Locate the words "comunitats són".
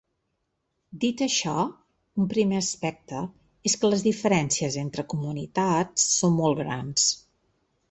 5.15-6.37